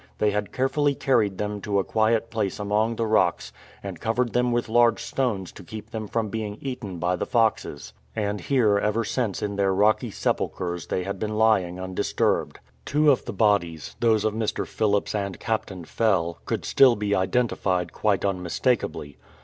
They 0.17 0.31
had 0.31 0.51
carefully 0.51 0.95
carried 0.95 1.37
them 1.37 1.61
to 1.61 1.77
a 1.77 1.83
quiet 1.83 2.31
place 2.31 2.57
among 2.57 2.95
the 2.95 3.05
rocks 3.05 3.53
and 3.83 3.99
covered 3.99 4.33
them 4.33 4.51
with 4.51 4.67
large 4.67 5.03
stones 5.03 5.51
to 5.51 5.63
keep 5.63 5.91
them 5.91 6.07
from 6.07 6.29
being 6.29 6.57
eaten 6.59 6.97
by 6.97 7.15
the 7.15 7.27
foxes: 7.27 7.93
and 8.15 8.41
here 8.41 8.79
ever 8.79 9.03
since 9.05 9.43
in 9.43 9.57
their 9.57 9.71
rocky 9.75 10.09
sepulchres 10.09 10.87
they 10.87 11.03
had 11.03 11.19
been 11.19 11.35
lying 11.37 11.79
undisturbed. 11.79 12.59
Two 12.83 13.11
of 13.11 13.25
the 13.25 13.31
bodies— 13.31 13.95
those 13.99 14.25
of 14.25 14.33
Mr. 14.33 14.65
Phillips 14.65 15.13
and 15.13 15.39
Captain 15.39 15.85
Fell— 15.85 16.39
could 16.45 16.65
still 16.65 16.95
be 16.95 17.13
identified 17.13 17.93
quite 17.93 18.25
unmistakably. 18.25 19.17